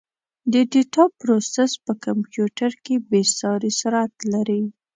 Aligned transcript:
د 0.53 0.53
ډیټا 0.71 1.05
پروسس 1.19 1.71
په 1.85 1.93
کمپیوټر 2.05 2.71
کې 2.83 2.95
بېساري 3.09 3.71
سرعت 3.79 4.13
لري. 4.33 4.61